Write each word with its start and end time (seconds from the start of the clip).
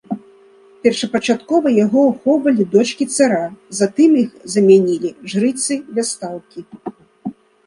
Першапачаткова 0.85 1.73
яго 1.85 2.01
ахоўвалі 2.13 2.63
дочкі 2.73 3.05
цара, 3.17 3.43
затым 3.81 4.09
іх 4.23 4.31
замянілі 4.55 5.09
жрыцы-вясталкі. 5.35 6.61